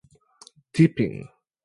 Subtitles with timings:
[0.73, 1.15] deepin